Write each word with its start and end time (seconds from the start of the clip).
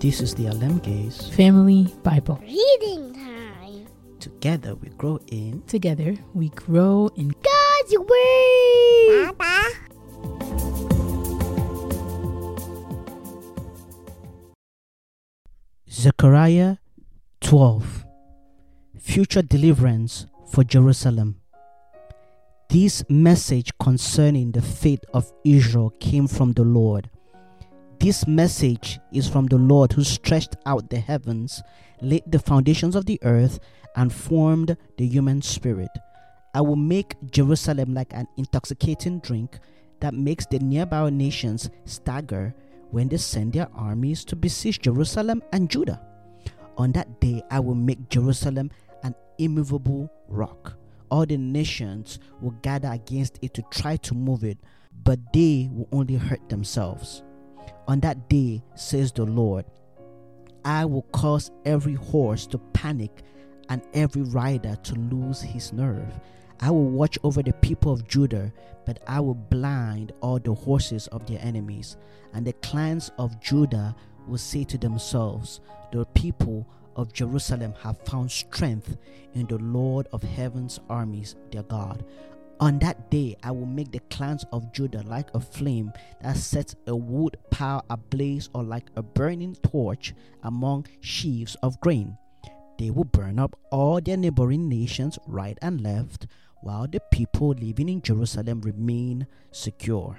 This 0.00 0.22
is 0.22 0.34
the 0.34 0.48
Alem 0.48 0.78
Gaze. 0.78 1.28
Family 1.36 1.94
Bible. 2.02 2.40
Reading 2.40 3.12
time. 3.12 3.86
Together 4.18 4.74
we 4.74 4.88
grow 4.96 5.20
in 5.26 5.60
Together 5.66 6.16
we 6.32 6.48
grow 6.48 7.10
in 7.16 7.28
God's 7.28 7.98
Word. 7.98 9.36
Papa. 9.36 9.68
Zechariah 15.90 16.76
12 17.42 18.06
Future 18.98 19.42
Deliverance 19.42 20.24
for 20.50 20.64
Jerusalem. 20.64 21.42
This 22.70 23.04
message 23.10 23.70
concerning 23.78 24.52
the 24.52 24.62
fate 24.62 25.04
of 25.12 25.30
Israel 25.44 25.90
came 26.00 26.26
from 26.26 26.52
the 26.52 26.64
Lord. 26.64 27.10
This 28.00 28.26
message 28.26 28.98
is 29.12 29.28
from 29.28 29.44
the 29.44 29.58
Lord 29.58 29.92
who 29.92 30.04
stretched 30.04 30.56
out 30.64 30.88
the 30.88 30.98
heavens, 30.98 31.62
laid 32.00 32.22
the 32.26 32.38
foundations 32.38 32.96
of 32.96 33.04
the 33.04 33.20
earth, 33.20 33.60
and 33.94 34.10
formed 34.10 34.74
the 34.96 35.06
human 35.06 35.42
spirit. 35.42 35.90
I 36.54 36.62
will 36.62 36.76
make 36.76 37.14
Jerusalem 37.30 37.92
like 37.92 38.14
an 38.14 38.26
intoxicating 38.38 39.18
drink 39.18 39.58
that 40.00 40.14
makes 40.14 40.46
the 40.46 40.60
nearby 40.60 41.10
nations 41.10 41.68
stagger 41.84 42.54
when 42.90 43.08
they 43.08 43.18
send 43.18 43.52
their 43.52 43.68
armies 43.74 44.24
to 44.24 44.34
besiege 44.34 44.80
Jerusalem 44.80 45.42
and 45.52 45.68
Judah. 45.68 46.00
On 46.78 46.92
that 46.92 47.20
day, 47.20 47.42
I 47.50 47.60
will 47.60 47.74
make 47.74 48.08
Jerusalem 48.08 48.70
an 49.02 49.14
immovable 49.36 50.10
rock. 50.26 50.72
All 51.10 51.26
the 51.26 51.36
nations 51.36 52.18
will 52.40 52.56
gather 52.62 52.88
against 52.88 53.38
it 53.42 53.52
to 53.52 53.62
try 53.70 53.98
to 53.98 54.14
move 54.14 54.42
it, 54.42 54.56
but 55.04 55.34
they 55.34 55.68
will 55.70 55.88
only 55.92 56.14
hurt 56.14 56.48
themselves. 56.48 57.22
On 57.88 58.00
that 58.00 58.28
day, 58.28 58.62
says 58.74 59.12
the 59.12 59.24
Lord, 59.24 59.64
I 60.64 60.84
will 60.84 61.02
cause 61.12 61.50
every 61.64 61.94
horse 61.94 62.46
to 62.48 62.58
panic 62.58 63.22
and 63.68 63.82
every 63.94 64.22
rider 64.22 64.76
to 64.82 64.94
lose 64.94 65.40
his 65.40 65.72
nerve. 65.72 66.20
I 66.60 66.70
will 66.70 66.90
watch 66.90 67.18
over 67.22 67.42
the 67.42 67.54
people 67.54 67.92
of 67.92 68.06
Judah, 68.06 68.52
but 68.84 69.02
I 69.06 69.20
will 69.20 69.34
blind 69.34 70.12
all 70.20 70.38
the 70.38 70.52
horses 70.52 71.06
of 71.08 71.26
their 71.26 71.40
enemies. 71.40 71.96
And 72.34 72.46
the 72.46 72.52
clans 72.54 73.10
of 73.18 73.40
Judah 73.40 73.96
will 74.28 74.38
say 74.38 74.64
to 74.64 74.76
themselves, 74.76 75.60
The 75.92 76.04
people 76.06 76.66
of 76.96 77.12
Jerusalem 77.12 77.74
have 77.82 77.98
found 78.04 78.30
strength 78.30 78.98
in 79.32 79.46
the 79.46 79.58
Lord 79.58 80.06
of 80.12 80.22
heaven's 80.22 80.80
armies, 80.90 81.36
their 81.50 81.62
God. 81.62 82.04
On 82.60 82.78
that 82.80 83.10
day, 83.10 83.36
I 83.42 83.52
will 83.52 83.64
make 83.64 83.90
the 83.90 84.00
clans 84.10 84.44
of 84.52 84.70
Judah 84.70 85.02
like 85.06 85.34
a 85.34 85.40
flame 85.40 85.92
that 86.20 86.36
sets 86.36 86.76
a 86.86 86.94
wood 86.94 87.38
pile 87.50 87.82
ablaze, 87.88 88.50
or 88.52 88.62
like 88.62 88.90
a 88.96 89.02
burning 89.02 89.56
torch 89.62 90.12
among 90.42 90.86
sheaves 91.00 91.54
of 91.62 91.80
grain. 91.80 92.18
They 92.78 92.90
will 92.90 93.04
burn 93.04 93.38
up 93.38 93.58
all 93.72 93.98
their 94.02 94.18
neighboring 94.18 94.68
nations 94.68 95.18
right 95.26 95.56
and 95.62 95.80
left, 95.80 96.26
while 96.60 96.86
the 96.86 97.00
people 97.10 97.54
living 97.58 97.88
in 97.88 98.02
Jerusalem 98.02 98.60
remain 98.60 99.26
secure. 99.52 100.18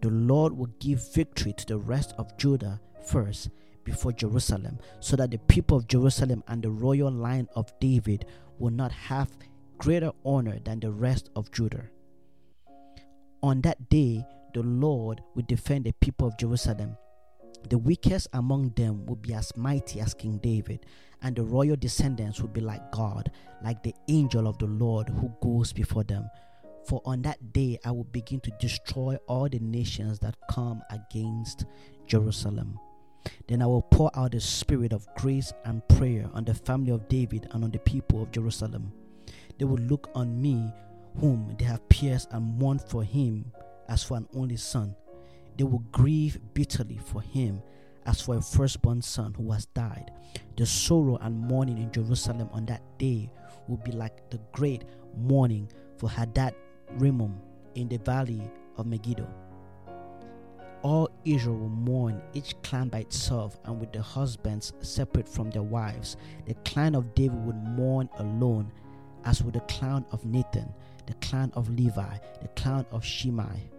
The 0.00 0.10
Lord 0.10 0.56
will 0.56 0.70
give 0.78 1.12
victory 1.12 1.54
to 1.54 1.66
the 1.66 1.78
rest 1.78 2.14
of 2.18 2.36
Judah 2.38 2.80
first 3.04 3.50
before 3.82 4.12
Jerusalem, 4.12 4.78
so 5.00 5.16
that 5.16 5.32
the 5.32 5.38
people 5.38 5.78
of 5.78 5.88
Jerusalem 5.88 6.44
and 6.46 6.62
the 6.62 6.70
royal 6.70 7.10
line 7.10 7.48
of 7.56 7.72
David 7.80 8.26
will 8.60 8.70
not 8.70 8.92
have 8.92 9.28
greater 9.78 10.12
honor 10.24 10.58
than 10.64 10.80
the 10.80 10.90
rest 10.90 11.30
of 11.36 11.50
Judah. 11.52 11.88
On 13.42 13.60
that 13.62 13.88
day, 13.88 14.24
the 14.52 14.62
Lord 14.62 15.22
will 15.34 15.44
defend 15.46 15.84
the 15.84 15.92
people 15.92 16.26
of 16.26 16.36
Jerusalem. 16.36 16.96
The 17.68 17.78
weakest 17.78 18.28
among 18.32 18.70
them 18.70 19.06
will 19.06 19.16
be 19.16 19.34
as 19.34 19.56
mighty 19.56 20.00
as 20.00 20.14
King 20.14 20.38
David, 20.38 20.86
and 21.22 21.34
the 21.34 21.42
royal 21.42 21.76
descendants 21.76 22.40
will 22.40 22.48
be 22.48 22.60
like 22.60 22.92
God, 22.92 23.30
like 23.62 23.82
the 23.82 23.94
angel 24.08 24.46
of 24.46 24.58
the 24.58 24.66
Lord 24.66 25.08
who 25.08 25.32
goes 25.42 25.72
before 25.72 26.04
them. 26.04 26.28
For 26.86 27.02
on 27.04 27.22
that 27.22 27.52
day 27.52 27.78
I 27.84 27.90
will 27.90 28.04
begin 28.04 28.40
to 28.40 28.50
destroy 28.58 29.16
all 29.26 29.48
the 29.48 29.58
nations 29.58 30.18
that 30.20 30.36
come 30.50 30.82
against 30.90 31.66
Jerusalem. 32.06 32.78
Then 33.46 33.62
I 33.62 33.66
will 33.66 33.82
pour 33.82 34.10
out 34.14 34.32
the 34.32 34.40
spirit 34.40 34.92
of 34.92 35.06
grace 35.16 35.52
and 35.64 35.86
prayer 35.88 36.30
on 36.32 36.44
the 36.44 36.54
family 36.54 36.92
of 36.92 37.08
David 37.08 37.48
and 37.52 37.64
on 37.64 37.70
the 37.70 37.78
people 37.80 38.22
of 38.22 38.30
Jerusalem. 38.32 38.92
They 39.58 39.64
will 39.64 39.78
look 39.78 40.10
on 40.14 40.40
me, 40.40 40.72
whom 41.18 41.54
they 41.58 41.64
have 41.64 41.88
pierced, 41.88 42.28
and 42.30 42.58
mourn 42.58 42.78
for 42.78 43.02
him 43.02 43.52
as 43.88 44.04
for 44.04 44.16
an 44.16 44.28
only 44.34 44.56
son. 44.56 44.94
They 45.56 45.64
will 45.64 45.82
grieve 45.90 46.38
bitterly 46.54 46.98
for 46.98 47.20
him 47.20 47.62
as 48.06 48.20
for 48.20 48.36
a 48.36 48.40
firstborn 48.40 49.02
son 49.02 49.34
who 49.34 49.50
has 49.52 49.66
died. 49.66 50.12
The 50.56 50.64
sorrow 50.64 51.16
and 51.20 51.36
mourning 51.36 51.78
in 51.78 51.90
Jerusalem 51.90 52.48
on 52.52 52.66
that 52.66 52.82
day 52.98 53.30
will 53.66 53.76
be 53.78 53.92
like 53.92 54.30
the 54.30 54.40
great 54.52 54.84
mourning 55.16 55.68
for 55.96 56.08
Hadad 56.08 56.54
Rimmon 56.92 57.34
in 57.74 57.88
the 57.88 57.98
valley 57.98 58.50
of 58.76 58.86
Megiddo. 58.86 59.28
All 60.82 61.10
Israel 61.24 61.56
will 61.56 61.68
mourn, 61.68 62.22
each 62.34 62.54
clan 62.62 62.88
by 62.88 63.00
itself, 63.00 63.58
and 63.64 63.80
with 63.80 63.92
the 63.92 64.00
husbands 64.00 64.72
separate 64.80 65.28
from 65.28 65.50
their 65.50 65.62
wives. 65.62 66.16
The 66.46 66.54
clan 66.64 66.94
of 66.94 67.14
David 67.14 67.44
would 67.44 67.56
mourn 67.56 68.08
alone, 68.18 68.70
as 69.24 69.42
with 69.42 69.54
the 69.54 69.60
clan 69.60 70.04
of 70.12 70.24
Nathan, 70.24 70.72
the 71.06 71.14
clan 71.14 71.50
of 71.54 71.68
Levi, 71.70 72.18
the 72.42 72.48
clan 72.48 72.86
of 72.90 73.04
Shimei. 73.04 73.70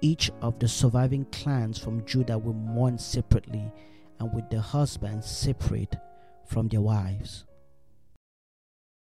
Each 0.00 0.30
of 0.42 0.58
the 0.58 0.68
surviving 0.68 1.24
clans 1.26 1.78
from 1.78 2.04
Judah 2.04 2.38
will 2.38 2.52
mourn 2.52 2.98
separately, 2.98 3.72
and 4.18 4.32
with 4.32 4.48
their 4.50 4.60
husbands 4.60 5.26
separate 5.26 5.96
from 6.44 6.68
their 6.68 6.80
wives. 6.80 7.44